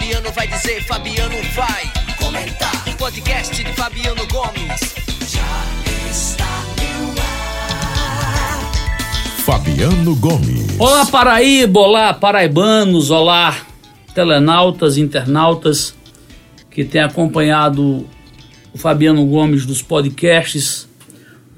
Fabiano 0.00 0.30
vai 0.32 0.46
dizer, 0.46 0.82
Fabiano 0.84 1.34
vai 1.54 1.92
comentar. 2.16 2.88
O 2.88 2.96
podcast 2.96 3.64
de 3.64 3.72
Fabiano 3.72 4.26
Gomes 4.28 4.94
já 5.28 6.08
está 6.08 6.64
no 6.78 7.10
ar. 7.20 8.72
Fabiano 9.44 10.14
Gomes. 10.14 10.78
Olá 10.78 11.04
Paraíba, 11.06 11.80
olá 11.80 12.14
paraibanos, 12.14 13.10
olá 13.10 13.56
telenautas, 14.14 14.96
internautas 14.96 15.94
que 16.70 16.84
têm 16.84 17.02
acompanhado 17.02 18.06
o 18.72 18.78
Fabiano 18.78 19.26
Gomes 19.26 19.66
dos 19.66 19.82
podcasts, 19.82 20.88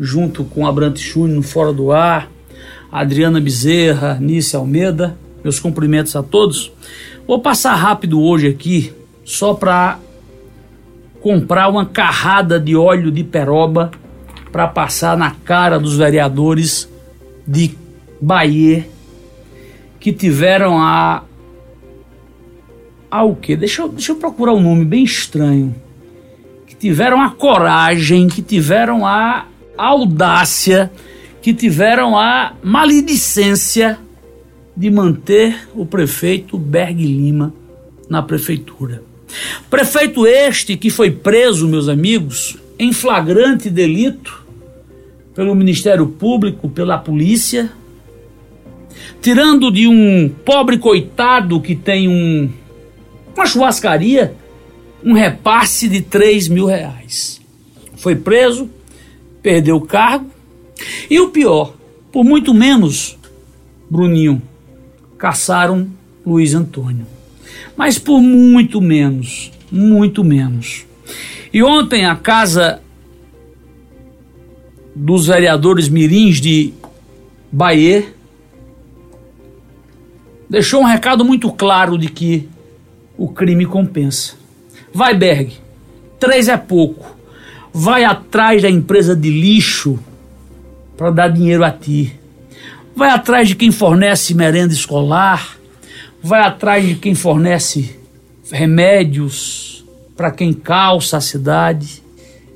junto 0.00 0.44
com 0.44 0.66
Abrante 0.66 1.02
Júnior 1.02 1.36
no 1.36 1.42
Fora 1.42 1.72
do 1.72 1.92
Ar, 1.92 2.30
Adriana 2.90 3.40
Bezerra, 3.40 4.18
Nícia 4.18 4.58
Almeida, 4.58 5.18
meus 5.44 5.60
cumprimentos 5.60 6.16
a 6.16 6.22
todos. 6.22 6.72
Vou 7.26 7.40
passar 7.40 7.74
rápido 7.74 8.20
hoje 8.20 8.48
aqui, 8.48 8.92
só 9.24 9.54
para 9.54 9.98
comprar 11.20 11.68
uma 11.68 11.86
carrada 11.86 12.58
de 12.58 12.74
óleo 12.76 13.10
de 13.10 13.22
peroba 13.22 13.90
para 14.50 14.66
passar 14.66 15.16
na 15.16 15.30
cara 15.30 15.78
dos 15.78 15.96
vereadores 15.96 16.88
de 17.46 17.76
Bahia 18.20 18.86
que 20.02 20.12
tiveram 20.12 20.78
a. 20.82 21.22
a 23.08 23.22
o 23.22 23.36
quê? 23.36 23.54
Deixa 23.56 23.82
eu, 23.82 23.88
deixa 23.88 24.10
eu 24.10 24.16
procurar 24.16 24.52
um 24.52 24.60
nome 24.60 24.84
bem 24.84 25.04
estranho. 25.04 25.72
Que 26.66 26.74
tiveram 26.74 27.22
a 27.22 27.30
coragem, 27.30 28.26
que 28.26 28.42
tiveram 28.42 29.06
a 29.06 29.46
audácia, 29.78 30.90
que 31.40 31.54
tiveram 31.54 32.18
a 32.18 32.52
maledicência 32.64 33.96
de 34.76 34.90
manter 34.90 35.68
o 35.74 35.84
prefeito 35.84 36.58
Berg 36.58 37.04
Lima 37.04 37.52
na 38.08 38.22
prefeitura. 38.22 39.02
Prefeito 39.70 40.26
este 40.26 40.76
que 40.76 40.90
foi 40.90 41.10
preso, 41.10 41.68
meus 41.68 41.88
amigos, 41.88 42.56
em 42.78 42.92
flagrante 42.92 43.70
delito 43.70 44.44
pelo 45.34 45.54
Ministério 45.54 46.06
Público, 46.06 46.68
pela 46.68 46.98
polícia, 46.98 47.72
tirando 49.20 49.70
de 49.70 49.86
um 49.88 50.28
pobre 50.44 50.78
coitado 50.78 51.60
que 51.60 51.74
tem 51.74 52.08
um, 52.08 52.50
uma 53.34 53.46
churrascaria 53.46 54.34
um 55.04 55.12
repasse 55.14 55.88
de 55.88 56.00
3 56.00 56.48
mil 56.48 56.66
reais. 56.66 57.40
Foi 57.96 58.14
preso, 58.14 58.70
perdeu 59.42 59.76
o 59.76 59.80
cargo 59.80 60.30
e 61.10 61.20
o 61.20 61.30
pior, 61.30 61.74
por 62.10 62.24
muito 62.24 62.54
menos, 62.54 63.18
Bruninho, 63.90 64.40
caçaram 65.22 65.86
Luiz 66.26 66.52
Antônio. 66.52 67.06
Mas 67.76 67.96
por 67.96 68.20
muito 68.20 68.80
menos, 68.80 69.52
muito 69.70 70.24
menos. 70.24 70.84
E 71.52 71.62
ontem 71.62 72.04
a 72.04 72.16
casa 72.16 72.80
dos 74.96 75.28
vereadores 75.28 75.88
mirins 75.88 76.40
de 76.40 76.74
Bahia 77.52 78.04
deixou 80.50 80.80
um 80.80 80.86
recado 80.86 81.24
muito 81.24 81.52
claro 81.52 81.96
de 81.96 82.08
que 82.08 82.48
o 83.16 83.28
crime 83.28 83.64
compensa. 83.64 84.34
Vai, 84.92 85.16
Berg, 85.16 85.52
três 86.18 86.48
é 86.48 86.56
pouco. 86.56 87.16
Vai 87.72 88.02
atrás 88.02 88.60
da 88.60 88.68
empresa 88.68 89.14
de 89.14 89.30
lixo 89.30 90.00
para 90.96 91.12
dar 91.12 91.28
dinheiro 91.28 91.62
a 91.62 91.70
ti. 91.70 92.18
Vai 92.94 93.10
atrás 93.10 93.48
de 93.48 93.54
quem 93.54 93.70
fornece 93.70 94.34
merenda 94.34 94.72
escolar. 94.72 95.56
Vai 96.22 96.40
atrás 96.40 96.86
de 96.86 96.94
quem 96.94 97.14
fornece 97.14 97.96
remédios 98.50 99.84
para 100.16 100.30
quem 100.30 100.52
calça 100.52 101.16
a 101.16 101.20
cidade. 101.20 102.02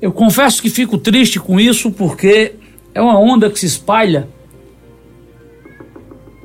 Eu 0.01 0.11
confesso 0.11 0.61
que 0.61 0.69
fico 0.69 0.97
triste 0.97 1.39
com 1.39 1.59
isso 1.59 1.91
porque 1.91 2.53
é 2.93 3.01
uma 3.01 3.19
onda 3.19 3.49
que 3.49 3.59
se 3.59 3.65
espalha 3.65 4.27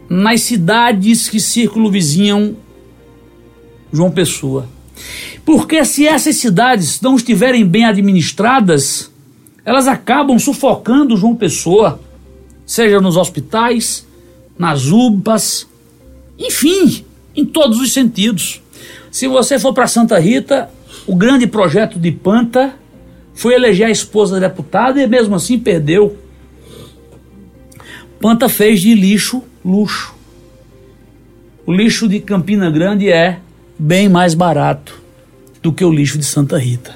nas 0.09 0.43
cidades 0.43 1.29
que 1.29 1.41
círculo 1.41 1.91
vizinham 1.91 2.57
João 3.93 4.11
Pessoa. 4.11 4.69
Porque 5.45 5.85
se 5.85 6.07
essas 6.07 6.37
cidades 6.37 7.01
não 7.01 7.17
estiverem 7.17 7.67
bem 7.67 7.85
administradas, 7.85 9.11
elas 9.65 9.87
acabam 9.87 10.39
sufocando 10.39 11.17
João 11.17 11.35
Pessoa, 11.35 12.01
seja 12.67 13.01
nos 13.01 13.17
hospitais, 13.17 14.07
nas 14.59 14.87
UBAs, 14.87 15.67
enfim, 16.39 17.05
em 17.35 17.45
todos 17.45 17.81
os 17.81 17.93
sentidos. 17.93 18.63
Se 19.11 19.27
você 19.27 19.59
for 19.59 19.73
para 19.73 19.87
Santa 19.87 20.19
Rita, 20.19 20.71
o 21.07 21.15
grande 21.15 21.47
projeto 21.47 21.99
de 21.99 22.11
Panta 22.11 22.75
foi 23.35 23.55
eleger 23.55 23.87
a 23.87 23.91
esposa 23.91 24.39
da 24.39 24.49
deputada 24.49 25.03
e 25.03 25.07
mesmo 25.07 25.35
assim 25.35 25.59
perdeu. 25.59 26.17
Panta 28.21 28.49
fez 28.49 28.81
de 28.81 28.95
lixo 28.95 29.43
luxo. 29.65 30.15
O 31.67 31.73
lixo 31.73 32.09
de 32.09 32.21
Campina 32.21 32.71
Grande 32.71 33.09
é 33.09 33.39
bem 33.79 34.09
mais 34.09 34.35
barato 34.35 35.01
do 35.63 35.73
que 35.73 35.85
o 35.85 35.93
lixo 35.93 36.19
de 36.19 36.25
Santa 36.25 36.59
Rita. 36.59 36.95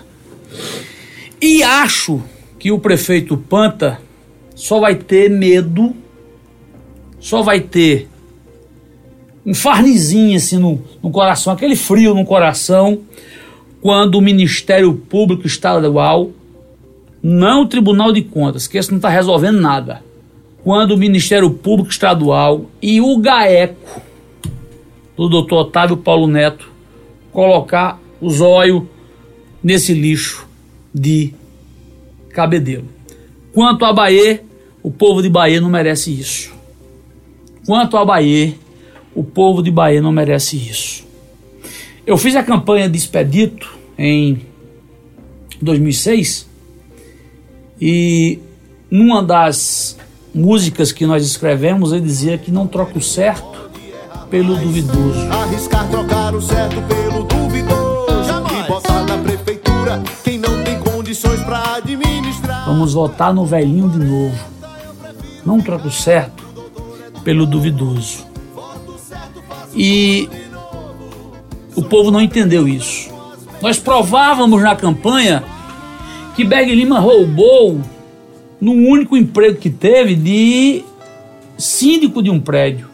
E 1.41 1.63
acho 1.63 2.23
que 2.59 2.73
o 2.73 2.79
prefeito 2.79 3.37
Panta 3.37 4.01
só 4.57 4.81
vai 4.81 4.95
ter 4.95 5.31
medo, 5.31 5.95
só 7.21 7.43
vai 7.43 7.61
ter 7.61 8.09
um 9.45 9.55
farnizinho 9.55 10.37
assim 10.37 10.59
no, 10.59 10.83
no 11.01 11.11
coração, 11.11 11.53
aquele 11.53 11.77
frio 11.77 12.15
no 12.15 12.25
coração, 12.25 13.03
quando 13.81 14.17
o 14.17 14.23
Ministério 14.23 14.93
Público 14.95 15.47
Estadual, 15.47 16.31
não 17.23 17.63
o 17.63 17.67
Tribunal 17.67 18.13
de 18.13 18.23
Contas, 18.23 18.67
que 18.67 18.79
esse 18.79 18.91
não 18.91 18.97
está 18.97 19.11
resolvendo 19.11 19.61
nada, 19.61 20.03
quando 20.65 20.93
o 20.93 20.99
Ministério 20.99 21.51
Público 21.51 21.91
Estadual 21.91 22.65
e 22.83 23.01
o 23.01 23.19
GAECO, 23.19 24.03
do 25.17 25.29
doutor 25.29 25.67
Otávio 25.67 25.99
Paulo 25.99 26.27
Neto, 26.27 26.69
colocar 27.31 28.01
os 28.21 28.41
olhos 28.41 28.83
nesse 29.63 29.93
lixo 29.93 30.47
de 30.93 31.33
cabedelo. 32.31 32.87
Quanto 33.53 33.85
a 33.85 33.93
Bahia, 33.93 34.46
o 34.87 34.91
povo 34.93 35.21
de 35.21 35.29
Bahia 35.29 35.61
não 35.61 35.69
merece 35.69 36.13
isso. 36.13 36.55
Quanto 37.67 37.97
a 37.97 38.05
Bahia, 38.05 38.55
o 39.17 39.25
povo 39.25 39.61
de 39.61 39.69
Bahia 39.69 40.01
não 40.01 40.13
merece 40.13 40.57
isso. 40.57 41.05
Eu 42.07 42.17
fiz 42.17 42.37
a 42.37 42.43
campanha 42.45 42.89
de 42.89 42.97
Expedito 42.97 43.77
em 43.99 44.43
2006 45.61 46.47
e 47.81 48.39
numa 48.89 49.25
das 49.25 49.99
músicas 50.33 50.93
que 50.93 51.05
nós 51.05 51.27
escrevemos 51.27 51.91
ele 51.91 52.03
dizia 52.03 52.39
que 52.39 52.53
não 52.53 52.69
troca 52.69 52.97
o 52.97 53.03
certo 53.03 53.69
pelo 54.31 54.55
duvidoso. 54.55 55.27
Arriscar 55.33 55.91
trocar 55.91 56.33
o 56.33 56.41
certo 56.41 56.81
pelo 56.83 57.25
duvidoso 57.25 58.25
Jamais. 58.25 58.65
e 58.65 58.69
botar 58.69 59.03
na 59.03 59.19
prefeitura 59.19 60.01
quem 60.23 60.39
não 60.39 60.63
tem 60.63 60.79
condições 60.79 61.43
para 61.43 61.75
administrar. 61.75 62.67
Vamos 62.67 62.93
votar 62.93 63.35
no 63.35 63.45
velhinho 63.45 63.89
de 63.91 63.99
novo. 63.99 64.56
Não 65.47 65.61
troca 65.61 65.87
o 65.87 65.93
certo 65.93 66.45
pelo 67.23 67.47
duvidoso. 67.47 68.27
E 69.75 70.29
o 71.77 71.83
povo 71.83 72.11
não 72.11 72.21
entendeu 72.21 72.67
isso. 72.67 73.11
Nós 73.63 73.79
provávamos 73.79 74.61
na 74.63 74.75
campanha 74.75 75.45
que 76.35 76.45
Berg 76.45 76.75
Lima 76.75 76.99
roubou 76.99 77.81
no 78.61 78.73
único 78.73 79.17
emprego 79.17 79.59
que 79.59 79.71
teve 79.71 80.17
de 80.17 80.85
síndico 81.57 82.23
de 82.23 82.31
um 82.31 82.41
prédio. 82.41 82.89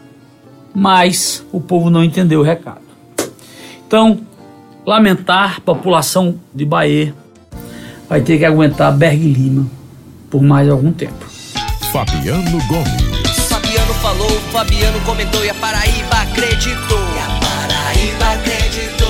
Mas 0.75 1.45
o 1.51 1.59
povo 1.59 1.89
não 1.89 2.03
entendeu 2.03 2.39
o 2.39 2.43
recado. 2.43 2.81
Então, 3.87 4.19
lamentar, 4.85 5.61
população 5.61 6.39
de 6.53 6.65
Bahia 6.65 7.13
vai 8.07 8.21
ter 8.21 8.37
que 8.37 8.45
aguentar 8.45 8.95
Berg 8.95 9.17
Lima 9.17 9.67
por 10.29 10.41
mais 10.41 10.69
algum 10.69 10.91
tempo. 10.91 11.32
Fabiano 11.93 12.57
Gomes. 12.67 13.39
Fabiano 13.47 13.93
falou, 14.01 14.27
Fabiano 14.51 14.99
comentou 15.01 15.45
e 15.45 15.49
a 15.51 15.53
Paraíba 15.53 16.21
acreditou. 16.23 16.97
E 17.15 17.19
a 17.19 17.39
Paraíba 17.39 18.33
acreditou. 18.33 19.02